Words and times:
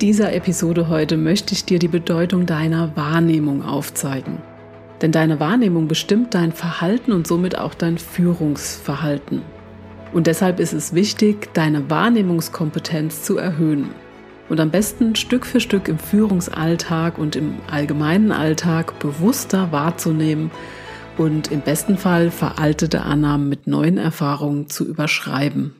Dieser 0.00 0.32
Episode 0.32 0.88
heute 0.88 1.16
möchte 1.16 1.54
ich 1.54 1.64
dir 1.64 1.78
die 1.78 1.88
Bedeutung 1.88 2.46
deiner 2.46 2.96
Wahrnehmung 2.96 3.62
aufzeigen. 3.64 4.42
Denn 5.00 5.12
deine 5.12 5.40
Wahrnehmung 5.40 5.88
bestimmt 5.88 6.34
dein 6.34 6.52
Verhalten 6.52 7.12
und 7.12 7.26
somit 7.26 7.58
auch 7.58 7.74
dein 7.74 7.98
Führungsverhalten. 7.98 9.42
Und 10.12 10.26
deshalb 10.26 10.60
ist 10.60 10.72
es 10.72 10.94
wichtig, 10.94 11.52
deine 11.54 11.90
Wahrnehmungskompetenz 11.90 13.22
zu 13.22 13.36
erhöhen. 13.36 13.90
Und 14.48 14.60
am 14.60 14.70
besten 14.70 15.16
Stück 15.16 15.46
für 15.46 15.60
Stück 15.60 15.88
im 15.88 15.98
Führungsalltag 15.98 17.18
und 17.18 17.34
im 17.34 17.54
allgemeinen 17.70 18.30
Alltag 18.30 18.98
bewusster 18.98 19.72
wahrzunehmen 19.72 20.50
und 21.18 21.50
im 21.50 21.60
besten 21.60 21.96
Fall 21.96 22.30
veraltete 22.30 23.02
Annahmen 23.02 23.48
mit 23.48 23.66
neuen 23.66 23.98
Erfahrungen 23.98 24.68
zu 24.68 24.86
überschreiben. 24.86 25.74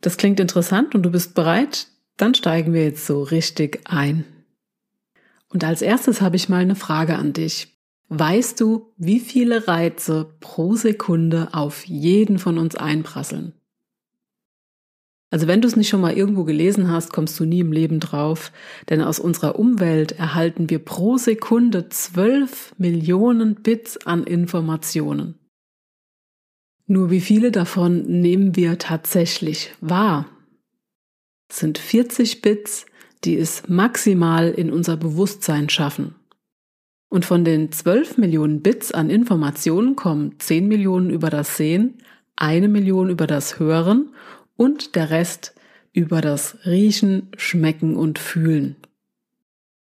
Das 0.00 0.16
klingt 0.16 0.40
interessant 0.40 0.94
und 0.94 1.02
du 1.02 1.10
bist 1.10 1.34
bereit? 1.34 1.88
Dann 2.18 2.34
steigen 2.34 2.74
wir 2.74 2.84
jetzt 2.84 3.06
so 3.06 3.22
richtig 3.22 3.80
ein. 3.84 4.24
Und 5.48 5.64
als 5.64 5.80
erstes 5.80 6.20
habe 6.20 6.36
ich 6.36 6.50
mal 6.50 6.60
eine 6.60 6.76
Frage 6.76 7.16
an 7.16 7.32
dich. 7.32 7.78
Weißt 8.10 8.60
du, 8.60 8.92
wie 8.96 9.20
viele 9.20 9.68
Reize 9.68 10.34
pro 10.40 10.74
Sekunde 10.74 11.48
auf 11.52 11.86
jeden 11.86 12.38
von 12.38 12.58
uns 12.58 12.74
einprasseln? 12.74 13.54
Also 15.30 15.46
wenn 15.46 15.60
du 15.60 15.68
es 15.68 15.76
nicht 15.76 15.90
schon 15.90 16.00
mal 16.00 16.14
irgendwo 16.14 16.44
gelesen 16.44 16.90
hast, 16.90 17.12
kommst 17.12 17.38
du 17.38 17.44
nie 17.44 17.60
im 17.60 17.70
Leben 17.70 18.00
drauf, 18.00 18.50
denn 18.88 19.02
aus 19.02 19.18
unserer 19.20 19.58
Umwelt 19.58 20.12
erhalten 20.12 20.70
wir 20.70 20.78
pro 20.78 21.18
Sekunde 21.18 21.90
12 21.90 22.74
Millionen 22.78 23.56
Bits 23.56 24.06
an 24.06 24.24
Informationen. 24.24 25.34
Nur 26.86 27.10
wie 27.10 27.20
viele 27.20 27.52
davon 27.52 28.20
nehmen 28.20 28.56
wir 28.56 28.78
tatsächlich 28.78 29.74
wahr? 29.82 30.26
Sind 31.50 31.78
40 31.78 32.42
Bits, 32.42 32.86
die 33.24 33.36
es 33.36 33.68
maximal 33.68 34.50
in 34.50 34.70
unser 34.72 34.96
Bewusstsein 34.96 35.68
schaffen. 35.68 36.14
Und 37.08 37.24
von 37.24 37.44
den 37.44 37.72
12 37.72 38.18
Millionen 38.18 38.60
Bits 38.60 38.92
an 38.92 39.10
Informationen 39.10 39.96
kommen 39.96 40.38
10 40.38 40.68
Millionen 40.68 41.10
über 41.10 41.30
das 41.30 41.56
Sehen, 41.56 41.98
eine 42.36 42.68
Million 42.68 43.08
über 43.08 43.26
das 43.26 43.58
Hören 43.58 44.14
und 44.56 44.94
der 44.94 45.10
Rest 45.10 45.54
über 45.92 46.20
das 46.20 46.58
Riechen, 46.66 47.30
Schmecken 47.36 47.96
und 47.96 48.18
Fühlen. 48.18 48.76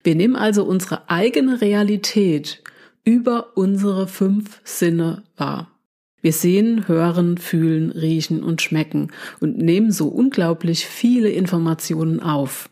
Wir 0.05 0.15
nehmen 0.15 0.37
also 0.37 0.65
unsere 0.65 1.11
eigene 1.11 1.61
Realität 1.61 2.63
über 3.05 3.57
unsere 3.57 4.07
fünf 4.07 4.61
Sinne 4.65 5.25
wahr. 5.37 5.78
Wir 6.21 6.33
sehen, 6.33 6.89
hören, 6.89 7.39
fühlen, 7.39 7.91
riechen 7.91 8.43
und 8.43 8.61
schmecken 8.61 9.13
und 9.41 9.59
nehmen 9.59 9.93
so 9.93 10.09
unglaublich 10.09 10.87
viele 10.87 11.29
Informationen 11.29 12.21
auf. 12.21 12.69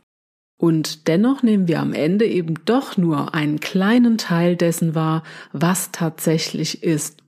Und 0.58 1.06
dennoch 1.06 1.42
nehmen 1.42 1.68
wir 1.68 1.80
am 1.80 1.92
Ende 1.92 2.26
eben 2.26 2.54
doch 2.64 2.96
nur 2.96 3.34
einen 3.34 3.60
kleinen 3.60 4.18
Teil 4.18 4.56
dessen 4.56 4.94
wahr, 4.94 5.22
was 5.52 5.92
tatsächlich 5.92 6.82
ist. 6.82 7.18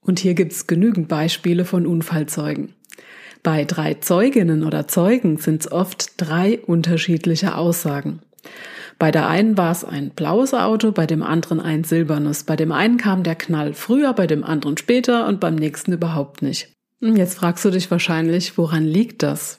Und 0.00 0.20
hier 0.20 0.34
gibt's 0.34 0.68
genügend 0.68 1.08
Beispiele 1.08 1.64
von 1.64 1.84
Unfallzeugen. 1.84 2.74
Bei 3.42 3.64
drei 3.64 3.94
Zeuginnen 3.94 4.64
oder 4.64 4.88
Zeugen 4.88 5.36
sind 5.38 5.62
es 5.62 5.72
oft 5.72 6.14
drei 6.16 6.58
unterschiedliche 6.60 7.56
Aussagen. 7.56 8.20
Bei 8.98 9.10
der 9.10 9.28
einen 9.28 9.58
war 9.58 9.72
es 9.72 9.84
ein 9.84 10.10
blaues 10.10 10.54
Auto, 10.54 10.90
bei 10.90 11.06
dem 11.06 11.22
anderen 11.22 11.60
ein 11.60 11.84
silbernes. 11.84 12.44
Bei 12.44 12.56
dem 12.56 12.72
einen 12.72 12.96
kam 12.96 13.22
der 13.22 13.34
Knall 13.34 13.74
früher, 13.74 14.14
bei 14.14 14.26
dem 14.26 14.42
anderen 14.42 14.78
später 14.78 15.26
und 15.26 15.38
beim 15.38 15.54
nächsten 15.54 15.92
überhaupt 15.92 16.40
nicht. 16.40 16.72
Hm, 17.02 17.16
jetzt 17.16 17.34
fragst 17.34 17.64
du 17.64 17.70
dich 17.70 17.90
wahrscheinlich, 17.90 18.56
woran 18.56 18.84
liegt 18.84 19.22
das? 19.22 19.58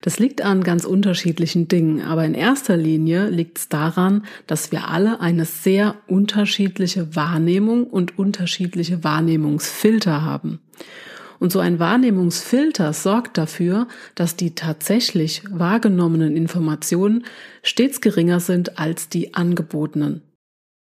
Das 0.00 0.18
liegt 0.18 0.42
an 0.42 0.64
ganz 0.64 0.84
unterschiedlichen 0.84 1.68
Dingen, 1.68 2.02
aber 2.02 2.24
in 2.24 2.34
erster 2.34 2.76
Linie 2.76 3.28
liegt 3.28 3.58
es 3.58 3.68
daran, 3.68 4.24
dass 4.48 4.72
wir 4.72 4.88
alle 4.88 5.20
eine 5.20 5.44
sehr 5.44 5.94
unterschiedliche 6.08 7.14
Wahrnehmung 7.14 7.86
und 7.86 8.18
unterschiedliche 8.18 9.04
Wahrnehmungsfilter 9.04 10.22
haben. 10.22 10.60
Und 11.42 11.50
so 11.50 11.58
ein 11.58 11.80
Wahrnehmungsfilter 11.80 12.92
sorgt 12.92 13.36
dafür, 13.36 13.88
dass 14.14 14.36
die 14.36 14.54
tatsächlich 14.54 15.42
wahrgenommenen 15.50 16.36
Informationen 16.36 17.24
stets 17.64 18.00
geringer 18.00 18.38
sind 18.38 18.78
als 18.78 19.08
die 19.08 19.34
angebotenen. 19.34 20.22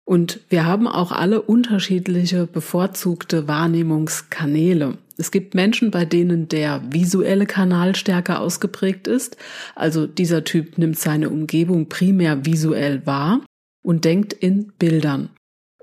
Und 0.03 0.41
wir 0.49 0.65
haben 0.65 0.85
auch 0.85 1.13
alle 1.13 1.41
unterschiedliche 1.41 2.45
bevorzugte 2.45 3.47
Wahrnehmungskanäle. 3.47 4.97
Es 5.15 5.31
gibt 5.31 5.55
Menschen, 5.55 5.91
bei 5.91 6.03
denen 6.03 6.49
der 6.49 6.81
visuelle 6.91 7.45
Kanal 7.45 7.95
stärker 7.95 8.41
ausgeprägt 8.41 9.07
ist. 9.07 9.37
Also 9.75 10.07
dieser 10.07 10.43
Typ 10.43 10.77
nimmt 10.77 10.99
seine 10.99 11.29
Umgebung 11.29 11.87
primär 11.87 12.45
visuell 12.45 13.05
wahr 13.05 13.39
und 13.81 14.03
denkt 14.03 14.33
in 14.33 14.73
Bildern. 14.77 15.29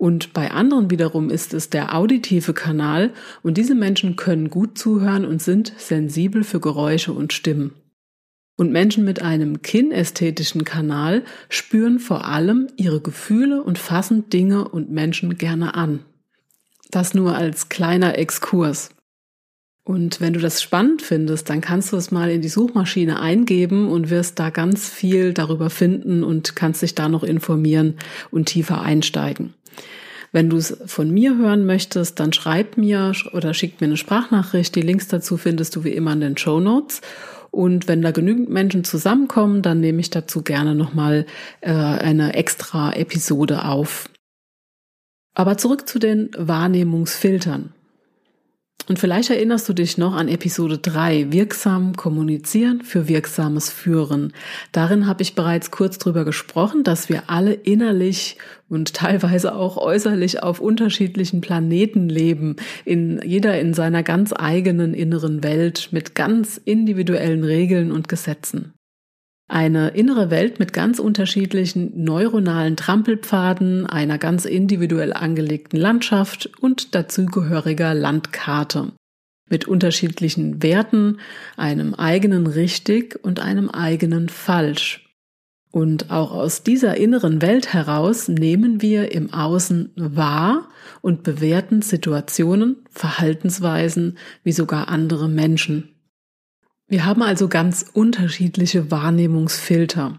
Und 0.00 0.32
bei 0.32 0.50
anderen 0.50 0.90
wiederum 0.90 1.28
ist 1.28 1.52
es 1.52 1.68
der 1.68 1.94
auditive 1.94 2.54
Kanal 2.54 3.12
und 3.42 3.58
diese 3.58 3.74
Menschen 3.74 4.16
können 4.16 4.48
gut 4.48 4.78
zuhören 4.78 5.26
und 5.26 5.42
sind 5.42 5.74
sensibel 5.76 6.42
für 6.42 6.58
Geräusche 6.58 7.12
und 7.12 7.34
Stimmen. 7.34 7.74
Und 8.56 8.72
Menschen 8.72 9.04
mit 9.04 9.20
einem 9.20 9.60
kinästhetischen 9.60 10.64
Kanal 10.64 11.22
spüren 11.50 11.98
vor 11.98 12.24
allem 12.24 12.68
ihre 12.76 13.02
Gefühle 13.02 13.62
und 13.62 13.76
fassen 13.76 14.30
Dinge 14.30 14.66
und 14.66 14.90
Menschen 14.90 15.36
gerne 15.36 15.74
an. 15.74 15.98
Das 16.90 17.12
nur 17.12 17.36
als 17.36 17.68
kleiner 17.68 18.16
Exkurs. 18.16 18.88
Und 19.84 20.22
wenn 20.22 20.32
du 20.32 20.40
das 20.40 20.62
spannend 20.62 21.02
findest, 21.02 21.50
dann 21.50 21.60
kannst 21.60 21.92
du 21.92 21.98
es 21.98 22.10
mal 22.10 22.30
in 22.30 22.40
die 22.40 22.48
Suchmaschine 22.48 23.20
eingeben 23.20 23.90
und 23.90 24.08
wirst 24.08 24.38
da 24.38 24.48
ganz 24.48 24.88
viel 24.88 25.34
darüber 25.34 25.68
finden 25.68 26.24
und 26.24 26.56
kannst 26.56 26.80
dich 26.80 26.94
da 26.94 27.10
noch 27.10 27.22
informieren 27.22 27.96
und 28.30 28.46
tiefer 28.46 28.80
einsteigen. 28.80 29.52
Wenn 30.32 30.48
du 30.48 30.56
es 30.56 30.76
von 30.86 31.10
mir 31.10 31.36
hören 31.36 31.66
möchtest, 31.66 32.20
dann 32.20 32.32
schreib 32.32 32.76
mir 32.76 33.12
oder 33.32 33.52
schick 33.52 33.80
mir 33.80 33.88
eine 33.88 33.96
Sprachnachricht. 33.96 34.74
Die 34.76 34.82
Links 34.82 35.08
dazu 35.08 35.36
findest 35.36 35.74
du 35.74 35.84
wie 35.84 35.92
immer 35.92 36.12
in 36.12 36.20
den 36.20 36.36
Show 36.36 36.60
Notes. 36.60 37.00
Und 37.50 37.88
wenn 37.88 38.00
da 38.00 38.12
genügend 38.12 38.48
Menschen 38.48 38.84
zusammenkommen, 38.84 39.62
dann 39.62 39.80
nehme 39.80 40.00
ich 40.00 40.10
dazu 40.10 40.42
gerne 40.42 40.76
nochmal 40.76 41.26
äh, 41.60 41.72
eine 41.72 42.34
extra 42.34 42.92
Episode 42.92 43.64
auf. 43.64 44.08
Aber 45.34 45.56
zurück 45.56 45.88
zu 45.88 45.98
den 45.98 46.30
Wahrnehmungsfiltern. 46.36 47.74
Und 48.88 48.98
vielleicht 48.98 49.30
erinnerst 49.30 49.68
du 49.68 49.72
dich 49.72 49.98
noch 49.98 50.14
an 50.14 50.28
Episode 50.28 50.78
3, 50.78 51.32
wirksam 51.32 51.96
kommunizieren 51.96 52.82
für 52.82 53.08
wirksames 53.08 53.70
Führen. 53.70 54.32
Darin 54.72 55.06
habe 55.06 55.22
ich 55.22 55.34
bereits 55.34 55.70
kurz 55.70 55.98
drüber 55.98 56.24
gesprochen, 56.24 56.82
dass 56.82 57.08
wir 57.08 57.24
alle 57.28 57.52
innerlich 57.52 58.36
und 58.68 58.94
teilweise 58.94 59.54
auch 59.54 59.76
äußerlich 59.76 60.42
auf 60.42 60.60
unterschiedlichen 60.60 61.40
Planeten 61.40 62.08
leben, 62.08 62.56
in 62.84 63.20
jeder 63.24 63.60
in 63.60 63.74
seiner 63.74 64.02
ganz 64.02 64.32
eigenen 64.36 64.94
inneren 64.94 65.42
Welt 65.42 65.88
mit 65.92 66.14
ganz 66.14 66.60
individuellen 66.64 67.44
Regeln 67.44 67.92
und 67.92 68.08
Gesetzen. 68.08 68.72
Eine 69.52 69.88
innere 69.88 70.30
Welt 70.30 70.60
mit 70.60 70.72
ganz 70.72 71.00
unterschiedlichen 71.00 72.04
neuronalen 72.04 72.76
Trampelpfaden, 72.76 73.84
einer 73.84 74.16
ganz 74.16 74.44
individuell 74.44 75.12
angelegten 75.12 75.76
Landschaft 75.76 76.48
und 76.60 76.94
dazugehöriger 76.94 77.92
Landkarte. 77.92 78.92
mit 79.52 79.66
unterschiedlichen 79.66 80.62
Werten, 80.62 81.18
einem 81.56 81.94
eigenen 81.94 82.46
richtig 82.46 83.18
und 83.24 83.40
einem 83.40 83.68
eigenen 83.68 84.28
falsch. 84.28 85.12
Und 85.72 86.12
auch 86.12 86.30
aus 86.30 86.62
dieser 86.62 86.96
inneren 86.96 87.42
Welt 87.42 87.72
heraus 87.72 88.28
nehmen 88.28 88.80
wir 88.80 89.10
im 89.10 89.32
Außen 89.32 89.90
wahr 89.96 90.68
und 91.00 91.24
bewerten 91.24 91.82
Situationen, 91.82 92.76
Verhaltensweisen 92.90 94.18
wie 94.44 94.52
sogar 94.52 94.86
andere 94.88 95.28
Menschen. 95.28 95.99
Wir 96.90 97.04
haben 97.04 97.22
also 97.22 97.46
ganz 97.46 97.86
unterschiedliche 97.92 98.90
Wahrnehmungsfilter. 98.90 100.18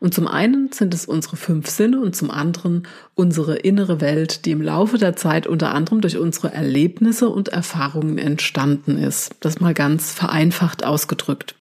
Und 0.00 0.14
zum 0.14 0.26
einen 0.26 0.72
sind 0.72 0.92
es 0.92 1.06
unsere 1.06 1.36
fünf 1.36 1.68
Sinne 1.68 2.00
und 2.00 2.16
zum 2.16 2.32
anderen 2.32 2.88
unsere 3.14 3.54
innere 3.54 4.00
Welt, 4.00 4.44
die 4.44 4.50
im 4.50 4.60
Laufe 4.60 4.98
der 4.98 5.14
Zeit 5.14 5.46
unter 5.46 5.72
anderem 5.72 6.00
durch 6.00 6.18
unsere 6.18 6.52
Erlebnisse 6.52 7.28
und 7.28 7.50
Erfahrungen 7.50 8.18
entstanden 8.18 8.98
ist. 8.98 9.36
Das 9.38 9.60
mal 9.60 9.74
ganz 9.74 10.12
vereinfacht 10.12 10.84
ausgedrückt. 10.84 11.54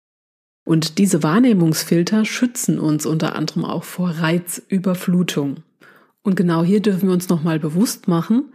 Und 0.63 0.99
diese 0.99 1.21
Wahrnehmungsfilter 1.21 2.23
schützen 2.23 2.79
uns 2.79 3.05
unter 3.05 3.35
anderem 3.35 3.65
auch 3.65 3.83
vor 3.83 4.11
Reizüberflutung. 4.11 5.63
Und 6.23 6.37
genau 6.37 6.63
hier 6.63 6.79
dürfen 6.79 7.09
wir 7.09 7.13
uns 7.13 7.27
nochmal 7.27 7.59
bewusst 7.59 8.07
machen, 8.07 8.53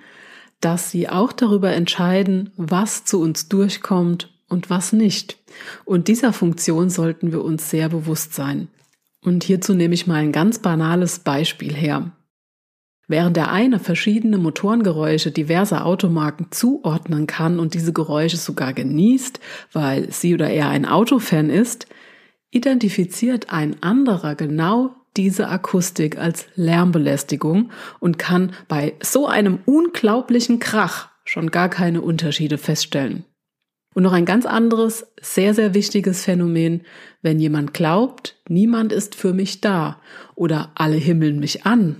dass 0.62 0.90
sie 0.90 1.10
auch 1.10 1.32
darüber 1.32 1.72
entscheiden, 1.72 2.52
was 2.56 3.04
zu 3.04 3.20
uns 3.20 3.50
durchkommt 3.50 4.30
und 4.50 4.68
was 4.68 4.92
nicht. 4.92 5.38
Und 5.86 6.08
dieser 6.08 6.34
Funktion 6.34 6.90
sollten 6.90 7.32
wir 7.32 7.42
uns 7.42 7.70
sehr 7.70 7.88
bewusst 7.88 8.34
sein. 8.34 8.68
Und 9.24 9.44
hierzu 9.44 9.74
nehme 9.74 9.94
ich 9.94 10.06
mal 10.06 10.16
ein 10.16 10.32
ganz 10.32 10.58
banales 10.58 11.20
Beispiel 11.20 11.74
her. 11.74 12.12
Während 13.06 13.36
der 13.36 13.50
eine 13.50 13.80
verschiedene 13.80 14.38
Motorengeräusche 14.38 15.32
diverser 15.32 15.84
Automarken 15.84 16.46
zuordnen 16.50 17.26
kann 17.26 17.58
und 17.58 17.74
diese 17.74 17.92
Geräusche 17.92 18.36
sogar 18.36 18.72
genießt, 18.72 19.40
weil 19.72 20.12
sie 20.12 20.34
oder 20.34 20.48
er 20.48 20.68
ein 20.68 20.86
Autofan 20.86 21.50
ist, 21.50 21.86
identifiziert 22.50 23.52
ein 23.52 23.82
anderer 23.82 24.36
genau 24.36 24.94
diese 25.16 25.48
Akustik 25.48 26.18
als 26.18 26.46
Lärmbelästigung 26.54 27.70
und 27.98 28.18
kann 28.18 28.52
bei 28.68 28.94
so 29.02 29.26
einem 29.26 29.58
unglaublichen 29.66 30.60
Krach 30.60 31.08
schon 31.24 31.50
gar 31.50 31.68
keine 31.68 32.02
Unterschiede 32.02 32.58
feststellen. 32.58 33.24
Und 33.94 34.04
noch 34.04 34.12
ein 34.12 34.24
ganz 34.24 34.46
anderes, 34.46 35.06
sehr, 35.20 35.52
sehr 35.54 35.74
wichtiges 35.74 36.24
Phänomen, 36.24 36.82
wenn 37.22 37.40
jemand 37.40 37.74
glaubt, 37.74 38.36
niemand 38.48 38.92
ist 38.92 39.14
für 39.14 39.32
mich 39.32 39.60
da 39.60 40.00
oder 40.34 40.70
alle 40.76 40.96
himmeln 40.96 41.40
mich 41.40 41.66
an, 41.66 41.96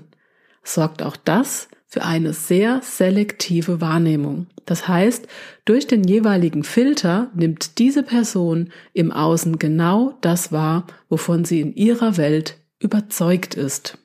sorgt 0.63 1.03
auch 1.03 1.17
das 1.17 1.69
für 1.87 2.05
eine 2.05 2.33
sehr 2.33 2.81
selektive 2.83 3.81
Wahrnehmung. 3.81 4.47
Das 4.65 4.87
heißt, 4.87 5.27
durch 5.65 5.89
den 5.89 6.05
jeweiligen 6.05 6.63
Filter 6.63 7.29
nimmt 7.35 7.81
diese 7.81 8.05
Person 8.05 8.71
im 8.93 9.11
Außen 9.11 9.59
genau 9.59 10.17
das 10.21 10.53
wahr, 10.53 10.87
wovon 11.09 11.45
sie 11.45 11.61
in 11.61 11.75
ihrer 11.75 12.17
Welt 12.17 12.59
überzeugt 12.79 13.55
ist. 13.55 13.99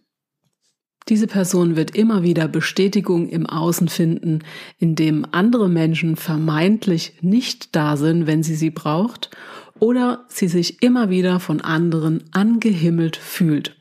Diese 1.07 1.27
Person 1.27 1.75
wird 1.75 1.95
immer 1.95 2.23
wieder 2.23 2.47
Bestätigung 2.47 3.29
im 3.29 3.45
Außen 3.45 3.89
finden, 3.89 4.39
indem 4.79 5.25
andere 5.31 5.69
Menschen 5.69 6.15
vermeintlich 6.15 7.19
nicht 7.21 7.75
da 7.75 7.95
sind, 7.95 8.25
wenn 8.25 8.41
sie 8.41 8.55
sie 8.55 8.71
braucht, 8.71 9.29
oder 9.79 10.25
sie 10.29 10.47
sich 10.47 10.81
immer 10.81 11.09
wieder 11.09 11.39
von 11.39 11.61
anderen 11.61 12.23
angehimmelt 12.31 13.17
fühlt. 13.17 13.77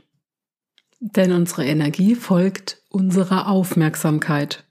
Denn 1.01 1.33
unsere 1.33 1.65
Energie 1.65 2.15
folgt 2.15 2.83
unserer 2.91 3.49
Aufmerksamkeit. 3.49 4.65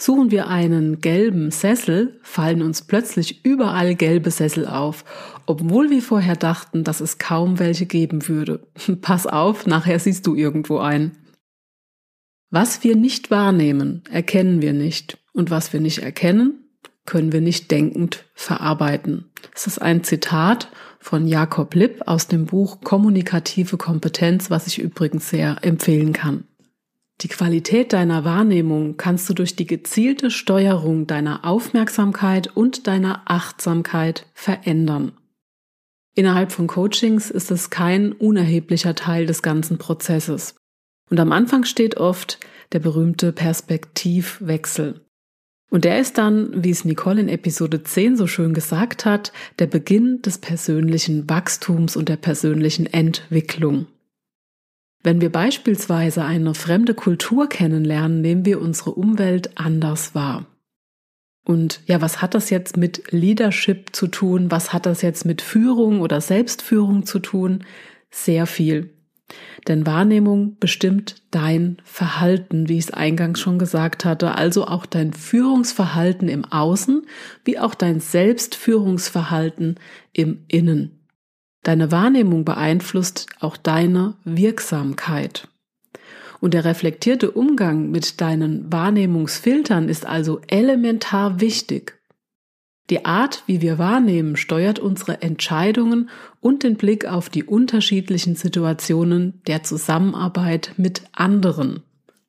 Suchen 0.00 0.30
wir 0.30 0.46
einen 0.46 1.00
gelben 1.00 1.50
Sessel, 1.50 2.20
fallen 2.22 2.62
uns 2.62 2.82
plötzlich 2.82 3.44
überall 3.44 3.96
gelbe 3.96 4.30
Sessel 4.30 4.66
auf, 4.68 5.04
obwohl 5.46 5.90
wir 5.90 6.02
vorher 6.02 6.36
dachten, 6.36 6.84
dass 6.84 7.00
es 7.00 7.18
kaum 7.18 7.58
welche 7.58 7.86
geben 7.86 8.28
würde. 8.28 8.68
Pass 9.00 9.26
auf, 9.26 9.66
nachher 9.66 9.98
siehst 9.98 10.24
du 10.28 10.36
irgendwo 10.36 10.78
ein. 10.78 11.18
Was 12.50 12.82
wir 12.82 12.96
nicht 12.96 13.30
wahrnehmen, 13.30 14.02
erkennen 14.10 14.62
wir 14.62 14.72
nicht. 14.72 15.18
Und 15.32 15.50
was 15.50 15.72
wir 15.72 15.80
nicht 15.80 15.98
erkennen, 15.98 16.64
können 17.04 17.32
wir 17.32 17.40
nicht 17.40 17.70
denkend 17.70 18.24
verarbeiten. 18.34 19.30
Das 19.52 19.66
ist 19.66 19.80
ein 19.80 20.02
Zitat 20.02 20.70
von 20.98 21.26
Jakob 21.26 21.74
Lipp 21.74 22.02
aus 22.06 22.26
dem 22.26 22.46
Buch 22.46 22.80
Kommunikative 22.82 23.76
Kompetenz, 23.76 24.50
was 24.50 24.66
ich 24.66 24.78
übrigens 24.78 25.30
sehr 25.30 25.58
empfehlen 25.62 26.12
kann. 26.12 26.44
Die 27.20 27.28
Qualität 27.28 27.92
deiner 27.92 28.24
Wahrnehmung 28.24 28.96
kannst 28.96 29.28
du 29.28 29.34
durch 29.34 29.56
die 29.56 29.66
gezielte 29.66 30.30
Steuerung 30.30 31.06
deiner 31.06 31.44
Aufmerksamkeit 31.44 32.56
und 32.56 32.86
deiner 32.86 33.22
Achtsamkeit 33.24 34.26
verändern. 34.34 35.12
Innerhalb 36.14 36.52
von 36.52 36.66
Coachings 36.66 37.30
ist 37.30 37.50
es 37.50 37.70
kein 37.70 38.12
unerheblicher 38.12 38.94
Teil 38.94 39.26
des 39.26 39.42
ganzen 39.42 39.78
Prozesses. 39.78 40.54
Und 41.10 41.20
am 41.20 41.32
Anfang 41.32 41.64
steht 41.64 41.96
oft 41.96 42.38
der 42.72 42.80
berühmte 42.80 43.32
Perspektivwechsel. 43.32 45.00
Und 45.70 45.84
der 45.84 45.98
ist 46.00 46.16
dann, 46.16 46.64
wie 46.64 46.70
es 46.70 46.84
Nicole 46.84 47.20
in 47.20 47.28
Episode 47.28 47.82
10 47.82 48.16
so 48.16 48.26
schön 48.26 48.54
gesagt 48.54 49.04
hat, 49.04 49.32
der 49.58 49.66
Beginn 49.66 50.22
des 50.22 50.38
persönlichen 50.38 51.28
Wachstums 51.28 51.96
und 51.96 52.08
der 52.08 52.16
persönlichen 52.16 52.86
Entwicklung. 52.86 53.86
Wenn 55.02 55.20
wir 55.20 55.30
beispielsweise 55.30 56.24
eine 56.24 56.54
fremde 56.54 56.94
Kultur 56.94 57.48
kennenlernen, 57.48 58.20
nehmen 58.20 58.44
wir 58.44 58.60
unsere 58.60 58.92
Umwelt 58.92 59.58
anders 59.58 60.14
wahr. 60.14 60.46
Und 61.44 61.80
ja, 61.86 62.00
was 62.00 62.20
hat 62.20 62.34
das 62.34 62.50
jetzt 62.50 62.76
mit 62.76 63.10
Leadership 63.10 63.94
zu 63.94 64.08
tun? 64.08 64.50
Was 64.50 64.72
hat 64.72 64.86
das 64.86 65.02
jetzt 65.02 65.24
mit 65.24 65.40
Führung 65.40 66.00
oder 66.00 66.20
Selbstführung 66.20 67.06
zu 67.06 67.20
tun? 67.20 67.64
Sehr 68.10 68.46
viel. 68.46 68.90
Denn 69.66 69.86
Wahrnehmung 69.86 70.56
bestimmt 70.58 71.22
dein 71.30 71.76
Verhalten, 71.84 72.68
wie 72.68 72.78
ich 72.78 72.84
es 72.84 72.90
eingangs 72.90 73.40
schon 73.40 73.58
gesagt 73.58 74.04
hatte, 74.04 74.34
also 74.34 74.66
auch 74.66 74.86
dein 74.86 75.12
Führungsverhalten 75.12 76.28
im 76.28 76.44
Außen, 76.44 77.06
wie 77.44 77.58
auch 77.58 77.74
dein 77.74 78.00
Selbstführungsverhalten 78.00 79.78
im 80.12 80.44
Innen. 80.48 80.98
Deine 81.62 81.92
Wahrnehmung 81.92 82.44
beeinflusst 82.44 83.26
auch 83.40 83.56
deine 83.56 84.14
Wirksamkeit. 84.24 85.48
Und 86.40 86.54
der 86.54 86.64
reflektierte 86.64 87.32
Umgang 87.32 87.90
mit 87.90 88.20
deinen 88.20 88.72
Wahrnehmungsfiltern 88.72 89.88
ist 89.88 90.06
also 90.06 90.40
elementar 90.46 91.40
wichtig. 91.40 91.97
Die 92.90 93.04
Art, 93.04 93.42
wie 93.46 93.60
wir 93.60 93.78
wahrnehmen, 93.78 94.36
steuert 94.36 94.78
unsere 94.78 95.20
Entscheidungen 95.20 96.08
und 96.40 96.62
den 96.62 96.76
Blick 96.76 97.04
auf 97.04 97.28
die 97.28 97.44
unterschiedlichen 97.44 98.34
Situationen 98.34 99.42
der 99.46 99.62
Zusammenarbeit 99.62 100.72
mit 100.78 101.02
anderen. 101.12 101.82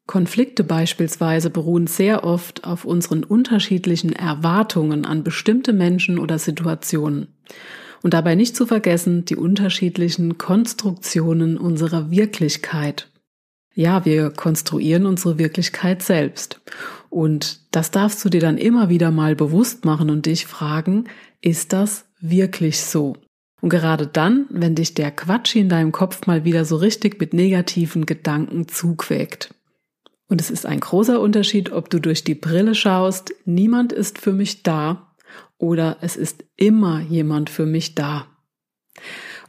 Konflikte 0.06 0.64
beispielsweise 0.64 1.50
beruhen 1.50 1.88
sehr 1.88 2.24
oft 2.24 2.66
auf 2.66 2.84
unseren 2.84 3.24
unterschiedlichen 3.24 4.12
Erwartungen 4.12 5.06
an 5.06 5.24
bestimmte 5.24 5.72
Menschen 5.72 6.20
oder 6.20 6.40
Situationen. 6.40 7.28
Und 8.02 8.14
dabei 8.14 8.36
nicht 8.36 8.56
zu 8.56 8.66
vergessen 8.66 9.26
die 9.26 9.36
unterschiedlichen 9.36 10.38
Konstruktionen 10.38 11.58
unserer 11.58 12.12
Wirklichkeit. 12.12 13.08
Ja, 13.74 14.06
wir 14.06 14.32
konstruieren 14.32 15.06
unsere 15.06 15.38
Wirklichkeit 15.38 16.02
selbst. 16.02 16.60
Und 17.10 17.62
das 17.72 17.92
darfst 17.92 18.24
du 18.24 18.30
dir 18.30 18.42
dann 18.42 18.58
immer 18.58 18.90
wieder 18.90 19.12
mal 19.12 19.36
bewusst 19.36 19.86
machen 19.86 20.10
und 20.10 20.26
dich 20.26 20.46
fragen, 20.46 21.06
ist 21.42 21.74
das 21.74 22.06
wirklich 22.20 22.82
so? 22.82 23.16
Und 23.62 23.70
gerade 23.70 24.08
dann, 24.08 24.46
wenn 24.50 24.76
dich 24.76 24.94
der 24.94 25.12
Quatsch 25.12 25.56
in 25.56 25.70
deinem 25.70 25.92
Kopf 25.92 26.28
mal 26.28 26.46
wieder 26.46 26.66
so 26.66 26.78
richtig 26.78 27.20
mit 27.20 27.34
negativen 27.34 28.06
Gedanken 28.06 28.68
zuquäkt. 28.68 29.54
Und 30.28 30.40
es 30.40 30.50
ist 30.50 30.66
ein 30.66 30.80
großer 30.80 31.20
Unterschied, 31.20 31.72
ob 31.72 31.90
du 31.90 32.00
durch 32.00 32.24
die 32.24 32.36
Brille 32.36 32.76
schaust, 32.76 33.34
niemand 33.46 33.92
ist 33.92 34.20
für 34.20 34.32
mich 34.32 34.64
da, 34.64 35.14
oder 35.58 35.98
es 36.02 36.16
ist 36.16 36.46
immer 36.56 37.02
jemand 37.02 37.50
für 37.50 37.66
mich 37.66 37.96
da. 37.96 38.28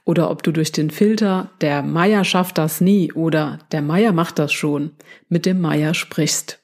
Oder 0.05 0.31
ob 0.31 0.43
du 0.43 0.53
durch 0.53 0.73
den 0.73 0.91
Filter, 0.91 1.51
der 1.61 1.83
Meier 1.83 2.25
schafft 2.25 2.59
das 2.59 2.81
nie 2.81 3.13
oder 3.13 3.59
der 3.73 3.83
Meier 3.83 4.13
macht 4.13 4.39
das 4.39 4.53
schon, 4.53 4.93
mit 5.29 5.47
dem 5.47 5.61
Meier 5.61 5.95
sprichst. 5.95 6.61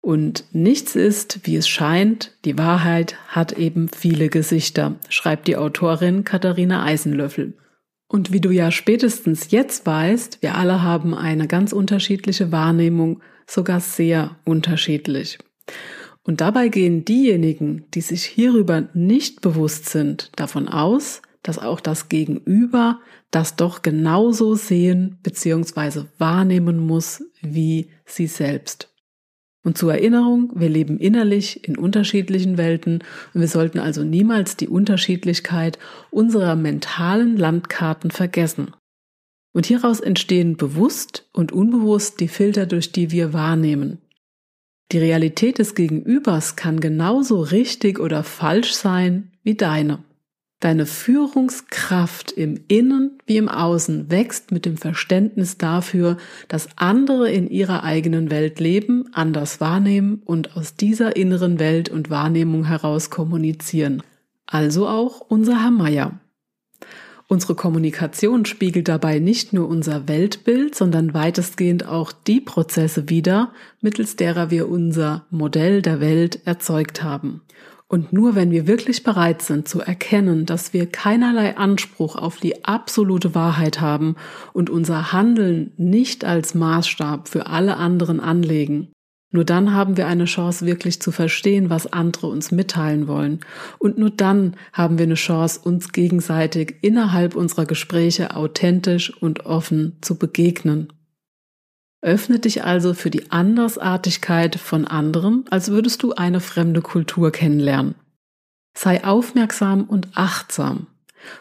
Und 0.00 0.44
nichts 0.52 0.96
ist, 0.96 1.40
wie 1.44 1.56
es 1.56 1.66
scheint, 1.66 2.32
die 2.44 2.58
Wahrheit 2.58 3.16
hat 3.28 3.52
eben 3.52 3.88
viele 3.88 4.28
Gesichter, 4.28 4.96
schreibt 5.08 5.48
die 5.48 5.56
Autorin 5.56 6.24
Katharina 6.24 6.84
Eisenlöffel. 6.84 7.54
Und 8.06 8.30
wie 8.30 8.40
du 8.40 8.50
ja 8.50 8.70
spätestens 8.70 9.50
jetzt 9.50 9.86
weißt, 9.86 10.42
wir 10.42 10.56
alle 10.56 10.82
haben 10.82 11.14
eine 11.14 11.48
ganz 11.48 11.72
unterschiedliche 11.72 12.52
Wahrnehmung, 12.52 13.22
sogar 13.46 13.80
sehr 13.80 14.36
unterschiedlich. 14.44 15.38
Und 16.22 16.40
dabei 16.40 16.68
gehen 16.68 17.04
diejenigen, 17.04 17.86
die 17.94 18.00
sich 18.00 18.24
hierüber 18.24 18.88
nicht 18.94 19.40
bewusst 19.40 19.86
sind, 19.86 20.30
davon 20.36 20.68
aus, 20.68 21.22
dass 21.44 21.58
auch 21.60 21.78
das 21.78 22.08
Gegenüber 22.08 23.00
das 23.30 23.54
doch 23.54 23.82
genauso 23.82 24.56
sehen 24.56 25.18
bzw. 25.22 26.06
wahrnehmen 26.18 26.78
muss 26.78 27.22
wie 27.40 27.90
sie 28.04 28.26
selbst. 28.26 28.90
Und 29.62 29.78
zur 29.78 29.94
Erinnerung, 29.94 30.52
wir 30.54 30.68
leben 30.68 30.98
innerlich 30.98 31.66
in 31.66 31.78
unterschiedlichen 31.78 32.58
Welten 32.58 33.02
und 33.32 33.40
wir 33.40 33.48
sollten 33.48 33.78
also 33.78 34.04
niemals 34.04 34.56
die 34.56 34.68
Unterschiedlichkeit 34.68 35.78
unserer 36.10 36.56
mentalen 36.56 37.36
Landkarten 37.36 38.10
vergessen. 38.10 38.72
Und 39.52 39.66
hieraus 39.66 40.00
entstehen 40.00 40.56
bewusst 40.56 41.28
und 41.32 41.52
unbewusst 41.52 42.20
die 42.20 42.28
Filter, 42.28 42.66
durch 42.66 42.92
die 42.92 43.10
wir 43.10 43.32
wahrnehmen. 43.32 43.98
Die 44.92 44.98
Realität 44.98 45.58
des 45.58 45.74
Gegenübers 45.74 46.56
kann 46.56 46.80
genauso 46.80 47.40
richtig 47.40 48.00
oder 48.00 48.22
falsch 48.22 48.74
sein 48.74 49.32
wie 49.42 49.54
deine. 49.54 50.04
Deine 50.60 50.86
Führungskraft 50.86 52.32
im 52.32 52.58
Innen 52.68 53.18
wie 53.26 53.36
im 53.36 53.48
Außen 53.48 54.10
wächst 54.10 54.50
mit 54.50 54.64
dem 54.64 54.78
Verständnis 54.78 55.58
dafür, 55.58 56.16
dass 56.48 56.68
andere 56.76 57.30
in 57.30 57.48
ihrer 57.48 57.82
eigenen 57.84 58.30
Welt 58.30 58.60
leben, 58.60 59.06
anders 59.12 59.60
wahrnehmen 59.60 60.22
und 60.24 60.56
aus 60.56 60.74
dieser 60.74 61.16
inneren 61.16 61.58
Welt 61.58 61.90
und 61.90 62.08
Wahrnehmung 62.08 62.64
heraus 62.64 63.10
kommunizieren. 63.10 64.02
Also 64.46 64.88
auch 64.88 65.20
unser 65.20 65.62
Herr 65.62 65.70
Meier. 65.70 66.20
Unsere 67.26 67.54
Kommunikation 67.54 68.44
spiegelt 68.44 68.88
dabei 68.88 69.18
nicht 69.18 69.52
nur 69.54 69.66
unser 69.68 70.08
Weltbild, 70.08 70.74
sondern 70.74 71.14
weitestgehend 71.14 71.86
auch 71.86 72.12
die 72.12 72.40
Prozesse 72.40 73.08
wider, 73.08 73.52
mittels 73.80 74.16
derer 74.16 74.50
wir 74.50 74.68
unser 74.68 75.24
Modell 75.30 75.80
der 75.80 76.00
Welt 76.00 76.46
erzeugt 76.46 77.02
haben. 77.02 77.40
Und 77.86 78.12
nur 78.12 78.34
wenn 78.34 78.50
wir 78.50 78.66
wirklich 78.66 79.02
bereit 79.02 79.42
sind 79.42 79.68
zu 79.68 79.80
erkennen, 79.80 80.46
dass 80.46 80.72
wir 80.72 80.86
keinerlei 80.86 81.56
Anspruch 81.56 82.16
auf 82.16 82.38
die 82.38 82.64
absolute 82.64 83.34
Wahrheit 83.34 83.80
haben 83.80 84.16
und 84.52 84.70
unser 84.70 85.12
Handeln 85.12 85.72
nicht 85.76 86.24
als 86.24 86.54
Maßstab 86.54 87.28
für 87.28 87.46
alle 87.46 87.76
anderen 87.76 88.20
anlegen, 88.20 88.88
nur 89.34 89.44
dann 89.44 89.74
haben 89.74 89.96
wir 89.96 90.06
eine 90.06 90.26
Chance, 90.26 90.64
wirklich 90.64 91.02
zu 91.02 91.10
verstehen, 91.10 91.68
was 91.68 91.92
andere 91.92 92.28
uns 92.28 92.52
mitteilen 92.52 93.08
wollen. 93.08 93.40
Und 93.80 93.98
nur 93.98 94.10
dann 94.10 94.54
haben 94.72 94.96
wir 94.96 95.06
eine 95.06 95.14
Chance, 95.14 95.58
uns 95.64 95.90
gegenseitig 95.90 96.76
innerhalb 96.82 97.34
unserer 97.34 97.66
Gespräche 97.66 98.36
authentisch 98.36 99.12
und 99.20 99.44
offen 99.44 99.98
zu 100.02 100.20
begegnen. 100.20 100.92
Öffne 102.04 102.38
dich 102.38 102.64
also 102.64 102.92
für 102.92 103.08
die 103.08 103.30
Andersartigkeit 103.30 104.56
von 104.56 104.86
anderen, 104.86 105.46
als 105.48 105.70
würdest 105.70 106.02
du 106.02 106.12
eine 106.12 106.40
fremde 106.40 106.82
Kultur 106.82 107.32
kennenlernen. 107.32 107.94
Sei 108.76 109.02
aufmerksam 109.02 109.84
und 109.84 110.08
achtsam. 110.12 110.86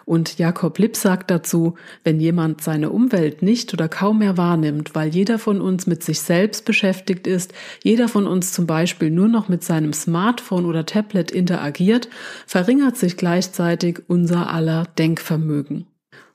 Und 0.06 0.38
Jakob 0.38 0.80
Lipp 0.80 0.96
sagt 0.96 1.30
dazu, 1.30 1.76
wenn 2.06 2.22
jemand 2.22 2.62
seine 2.62 2.92
Umwelt 2.92 3.42
nicht 3.42 3.74
oder 3.74 3.90
kaum 3.90 4.20
mehr 4.20 4.38
wahrnimmt, 4.38 4.96
weil 4.96 5.10
jeder 5.10 5.38
von 5.38 5.60
uns 5.60 5.86
mit 5.86 6.02
sich 6.02 6.22
selbst 6.22 6.64
beschäftigt 6.64 7.28
ist, 7.28 7.54
jeder 7.84 8.08
von 8.08 8.26
uns 8.26 8.54
zum 8.54 8.66
Beispiel 8.66 9.12
nur 9.12 9.28
noch 9.28 9.50
mit 9.50 9.66
seinem 9.66 9.92
Smartphone 9.92 10.66
oder 10.66 10.86
Tablet 10.86 11.30
interagiert, 11.30 12.08
verringert 12.48 12.96
sich 12.96 13.18
gleichzeitig 13.18 14.04
unser 14.08 14.50
aller 14.50 14.86
Denkvermögen. 14.98 15.88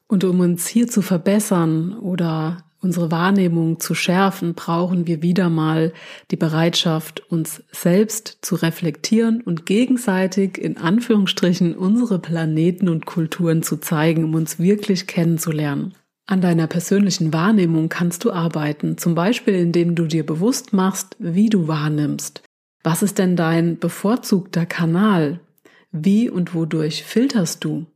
Und 0.07 0.25
um 0.25 0.41
uns 0.41 0.67
hier 0.67 0.87
zu 0.87 1.01
verbessern 1.01 1.97
oder 1.99 2.68
unsere 2.81 3.11
Wahrnehmung 3.11 3.81
zu 3.81 3.95
schärfen, 3.95 4.55
brauchen 4.55 5.07
wir 5.07 5.23
wieder 5.23 5.51
mal 5.51 5.93
die 6.31 6.37
Bereitschaft, 6.37 7.21
uns 7.31 7.63
selbst 7.73 8.39
zu 8.43 8.55
reflektieren 8.55 9.41
und 9.41 9.67
gegenseitig 9.67 10.59
in 10.59 10.77
Anführungsstrichen 10.77 11.75
unsere 11.75 12.19
Planeten 12.19 12.89
und 12.89 13.07
Kulturen 13.07 13.63
zu 13.63 13.79
zeigen, 13.79 14.25
um 14.25 14.35
uns 14.35 14.59
wirklich 14.59 15.07
kennenzulernen. 15.07 15.95
An 16.27 16.41
deiner 16.41 16.67
persönlichen 16.67 17.33
Wahrnehmung 17.33 17.89
kannst 17.89 18.25
du 18.25 18.33
arbeiten, 18.33 18.99
zum 18.99 19.15
Beispiel 19.15 19.55
indem 19.55 19.95
du 19.95 20.07
dir 20.07 20.27
bewusst 20.27 20.73
machst, 20.73 21.17
wie 21.19 21.49
du 21.49 21.69
wahrnimmst. 21.69 22.43
Was 22.83 23.03
ist 23.03 23.19
denn 23.19 23.35
dein 23.35 23.79
bevorzugter 23.79 24.67
Kanal? 24.67 25.41
Wie 25.91 26.29
und 26.29 26.55
wodurch 26.55 27.03
filterst 27.03 27.65
du? 27.65 27.87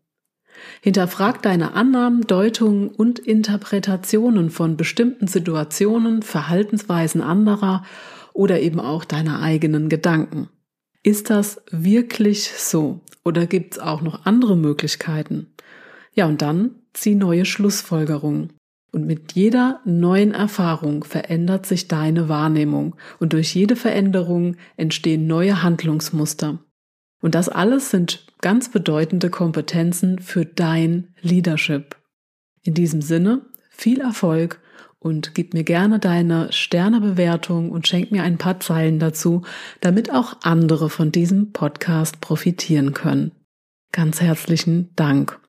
Hinterfrag 0.80 1.42
deine 1.42 1.74
Annahmen, 1.74 2.22
Deutungen 2.22 2.88
und 2.88 3.18
Interpretationen 3.18 4.50
von 4.50 4.76
bestimmten 4.76 5.26
Situationen, 5.26 6.22
Verhaltensweisen 6.22 7.20
anderer 7.20 7.84
oder 8.32 8.60
eben 8.60 8.80
auch 8.80 9.04
deiner 9.04 9.42
eigenen 9.42 9.88
Gedanken. 9.88 10.48
Ist 11.02 11.30
das 11.30 11.60
wirklich 11.70 12.50
so 12.50 13.00
oder 13.24 13.46
gibt 13.46 13.74
es 13.74 13.78
auch 13.80 14.02
noch 14.02 14.24
andere 14.24 14.56
Möglichkeiten? 14.56 15.48
Ja, 16.14 16.26
und 16.26 16.42
dann 16.42 16.76
zieh 16.92 17.14
neue 17.14 17.44
Schlussfolgerungen. 17.44 18.52
Und 18.92 19.06
mit 19.06 19.32
jeder 19.32 19.80
neuen 19.86 20.32
Erfahrung 20.32 21.02
verändert 21.04 21.64
sich 21.64 21.88
deine 21.88 22.28
Wahrnehmung 22.28 22.94
und 23.18 23.32
durch 23.32 23.54
jede 23.54 23.74
Veränderung 23.74 24.56
entstehen 24.76 25.26
neue 25.26 25.62
Handlungsmuster. 25.62 26.58
Und 27.22 27.34
das 27.34 27.48
alles 27.48 27.90
sind 27.90 28.26
ganz 28.42 28.68
bedeutende 28.68 29.30
Kompetenzen 29.30 30.18
für 30.18 30.44
dein 30.44 31.14
Leadership. 31.22 31.96
In 32.62 32.74
diesem 32.74 33.00
Sinne, 33.00 33.46
viel 33.70 34.00
Erfolg 34.00 34.60
und 34.98 35.34
gib 35.34 35.54
mir 35.54 35.64
gerne 35.64 35.98
deine 35.98 36.52
Sternebewertung 36.52 37.70
und 37.70 37.88
schenk 37.88 38.12
mir 38.12 38.22
ein 38.22 38.38
paar 38.38 38.60
Zeilen 38.60 38.98
dazu, 38.98 39.42
damit 39.80 40.12
auch 40.12 40.36
andere 40.42 40.90
von 40.90 41.10
diesem 41.10 41.52
Podcast 41.52 42.20
profitieren 42.20 42.92
können. 42.92 43.32
Ganz 43.92 44.20
herzlichen 44.20 44.90
Dank. 44.96 45.41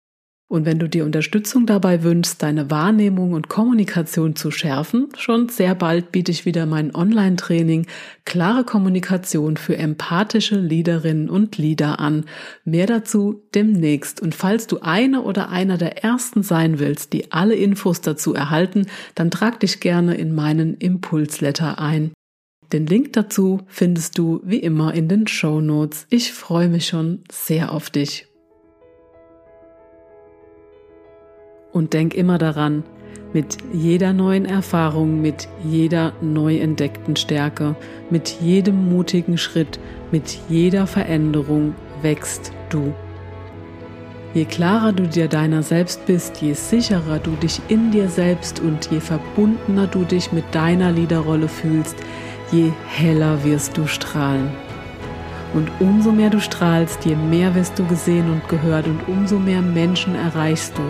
Und 0.53 0.67
wenn 0.67 0.77
du 0.77 0.87
dir 0.87 1.03
Unterstützung 1.03 1.65
dabei 1.65 2.03
wünschst, 2.03 2.43
deine 2.43 2.69
Wahrnehmung 2.69 3.33
und 3.33 3.49
Kommunikation 3.49 4.35
zu 4.35 4.51
schärfen, 4.51 5.09
schon 5.17 5.49
sehr 5.49 5.73
bald 5.73 6.11
biete 6.11 6.29
ich 6.29 6.45
wieder 6.45 6.67
mein 6.67 6.93
Online-Training 6.93 7.87
Klare 8.23 8.63
Kommunikation 8.63 9.57
für 9.57 9.77
empathische 9.77 10.59
Leaderinnen 10.59 11.27
und 11.27 11.57
Leader 11.57 11.99
an. 11.99 12.25
Mehr 12.65 12.85
dazu 12.85 13.41
demnächst. 13.55 14.21
Und 14.21 14.35
falls 14.35 14.67
du 14.67 14.81
eine 14.81 15.23
oder 15.23 15.49
einer 15.49 15.79
der 15.79 16.03
ersten 16.03 16.43
sein 16.43 16.77
willst, 16.77 17.13
die 17.13 17.31
alle 17.31 17.55
Infos 17.55 18.01
dazu 18.01 18.35
erhalten, 18.35 18.85
dann 19.15 19.31
trag 19.31 19.59
dich 19.59 19.79
gerne 19.79 20.13
in 20.13 20.35
meinen 20.35 20.75
Impulsletter 20.75 21.79
ein. 21.79 22.11
Den 22.71 22.85
Link 22.85 23.13
dazu 23.13 23.61
findest 23.65 24.19
du 24.19 24.39
wie 24.43 24.59
immer 24.59 24.93
in 24.93 25.07
den 25.07 25.25
Show 25.25 25.61
Notes. 25.61 26.05
Ich 26.11 26.31
freue 26.31 26.69
mich 26.69 26.85
schon 26.85 27.23
sehr 27.31 27.71
auf 27.71 27.89
dich. 27.89 28.27
Und 31.73 31.93
denk 31.93 32.13
immer 32.13 32.37
daran, 32.37 32.83
mit 33.33 33.57
jeder 33.73 34.13
neuen 34.13 34.45
Erfahrung, 34.45 35.21
mit 35.21 35.47
jeder 35.63 36.13
neu 36.21 36.57
entdeckten 36.57 37.15
Stärke, 37.15 37.75
mit 38.11 38.37
jedem 38.39 38.89
mutigen 38.89 39.39
Schritt, 39.39 39.79
mit 40.11 40.37
jeder 40.49 40.85
Veränderung 40.85 41.73
wächst 42.03 42.51
du. 42.69 42.93
Je 44.35 44.45
klarer 44.45 44.93
du 44.93 45.07
dir 45.07 45.27
deiner 45.27 45.63
selbst 45.63 46.05
bist, 46.05 46.41
je 46.41 46.53
sicherer 46.53 47.17
du 47.17 47.31
dich 47.31 47.59
in 47.69 47.89
dir 47.89 48.07
selbst 48.07 48.59
und 48.59 48.91
je 48.91 48.99
verbundener 48.99 49.87
du 49.87 50.03
dich 50.03 50.31
mit 50.31 50.43
deiner 50.51 50.91
Liederrolle 50.91 51.47
fühlst, 51.47 51.95
je 52.51 52.71
heller 52.87 53.43
wirst 53.43 53.77
du 53.77 53.87
strahlen. 53.87 54.49
Und 55.55 55.69
umso 55.79 56.11
mehr 56.11 56.29
du 56.29 56.39
strahlst, 56.39 57.03
je 57.05 57.15
mehr 57.15 57.55
wirst 57.55 57.77
du 57.79 57.85
gesehen 57.85 58.29
und 58.31 58.47
gehört 58.47 58.85
und 58.87 59.07
umso 59.07 59.39
mehr 59.39 59.61
Menschen 59.61 60.13
erreichst 60.13 60.77
du 60.77 60.83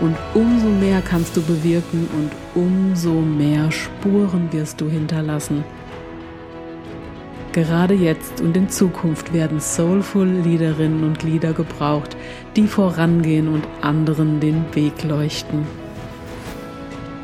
und 0.00 0.16
umso 0.34 0.68
mehr 0.68 1.02
kannst 1.02 1.36
du 1.36 1.42
bewirken 1.42 2.08
und 2.16 2.32
umso 2.54 3.12
mehr 3.12 3.70
Spuren 3.70 4.48
wirst 4.52 4.80
du 4.80 4.88
hinterlassen. 4.88 5.64
Gerade 7.52 7.94
jetzt 7.94 8.40
und 8.40 8.56
in 8.56 8.68
Zukunft 8.68 9.32
werden 9.32 9.60
soulful 9.60 10.26
Liederinnen 10.26 11.02
und 11.02 11.24
Lieder 11.24 11.52
gebraucht, 11.52 12.16
die 12.54 12.68
vorangehen 12.68 13.48
und 13.48 13.66
anderen 13.82 14.38
den 14.38 14.64
Weg 14.74 15.02
leuchten. 15.02 15.66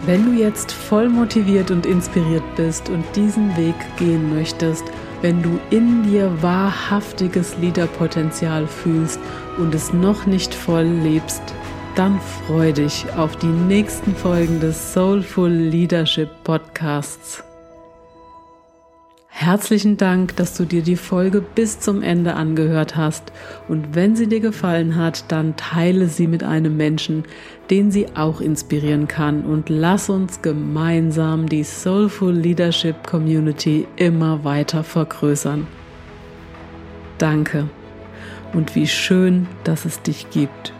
Wenn 0.04 0.24
du 0.24 0.40
jetzt 0.40 0.72
voll 0.72 1.08
motiviert 1.08 1.70
und 1.70 1.86
inspiriert 1.86 2.44
bist 2.56 2.88
und 2.88 3.04
diesen 3.14 3.56
Weg 3.56 3.74
gehen 3.98 4.34
möchtest, 4.34 4.84
wenn 5.22 5.42
du 5.42 5.58
in 5.70 6.02
dir 6.02 6.30
wahrhaftiges 6.42 7.56
Liederpotenzial 7.58 8.66
fühlst 8.66 9.18
und 9.58 9.74
es 9.74 9.92
noch 9.92 10.26
nicht 10.26 10.54
voll 10.54 10.84
lebst, 10.84 11.42
dann 11.96 12.20
freu 12.20 12.72
dich 12.72 13.06
auf 13.16 13.36
die 13.36 13.46
nächsten 13.46 14.14
Folgen 14.14 14.60
des 14.60 14.92
Soulful 14.92 15.48
Leadership 15.48 16.28
Podcasts. 16.44 17.42
Herzlichen 19.28 19.96
Dank, 19.96 20.36
dass 20.36 20.54
du 20.58 20.66
dir 20.66 20.82
die 20.82 20.96
Folge 20.96 21.40
bis 21.40 21.80
zum 21.80 22.02
Ende 22.02 22.34
angehört 22.34 22.96
hast 22.96 23.32
und 23.66 23.94
wenn 23.94 24.14
sie 24.14 24.26
dir 24.26 24.40
gefallen 24.40 24.96
hat, 24.96 25.24
dann 25.32 25.56
teile 25.56 26.08
sie 26.08 26.26
mit 26.26 26.44
einem 26.44 26.76
Menschen, 26.76 27.24
den 27.70 27.90
sie 27.90 28.08
auch 28.14 28.42
inspirieren 28.42 29.08
kann 29.08 29.46
und 29.46 29.70
lass 29.70 30.10
uns 30.10 30.42
gemeinsam 30.42 31.48
die 31.48 31.64
Soulful 31.64 32.34
Leadership 32.34 33.06
Community 33.06 33.86
immer 33.96 34.44
weiter 34.44 34.84
vergrößern. 34.84 35.66
Danke 37.16 37.70
und 38.52 38.74
wie 38.74 38.86
schön, 38.86 39.46
dass 39.64 39.86
es 39.86 40.02
dich 40.02 40.28
gibt. 40.28 40.75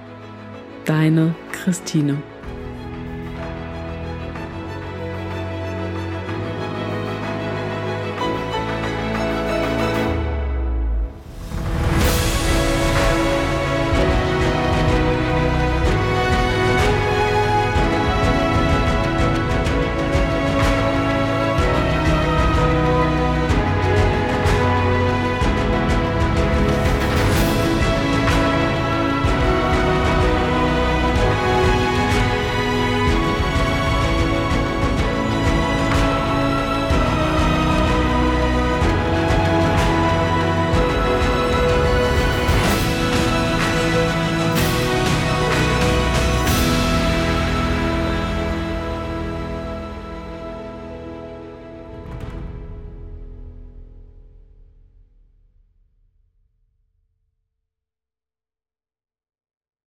Deine 0.87 1.35
Christine. 1.51 2.23